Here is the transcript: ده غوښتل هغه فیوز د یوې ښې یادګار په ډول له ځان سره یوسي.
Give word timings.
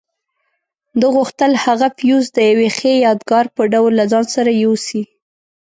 ده 0.99 1.07
غوښتل 1.15 1.51
هغه 1.65 1.87
فیوز 1.97 2.25
د 2.33 2.37
یوې 2.51 2.69
ښې 2.77 2.93
یادګار 3.07 3.45
په 3.55 3.61
ډول 3.73 3.91
له 3.99 4.05
ځان 4.11 4.25
سره 4.35 4.51
یوسي. 4.63 5.01